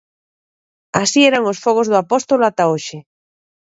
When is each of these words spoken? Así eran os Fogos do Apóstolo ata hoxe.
Así 1.01 1.19
eran 1.29 1.43
os 1.51 1.61
Fogos 1.63 1.87
do 1.91 1.99
Apóstolo 2.03 2.43
ata 2.49 2.63
hoxe. 2.71 2.97